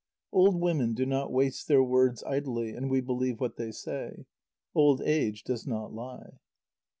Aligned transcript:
Old 0.31 0.59
women 0.59 0.95
do 0.95 1.05
not 1.05 1.31
waste 1.31 1.67
their 1.67 1.83
words 1.83 2.23
idly, 2.23 2.71
and 2.71 2.89
we 2.89 3.01
believe 3.01 3.39
what 3.39 3.57
they 3.57 3.69
say. 3.71 4.25
Old 4.73 4.99
age 5.03 5.43
does 5.43 5.67
not 5.67 5.93
lie. 5.93 6.39